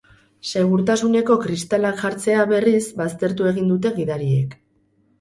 [0.51, 4.63] Segurtasuneko kristalak jartzea, berriz, baztertu egin dute gidariek.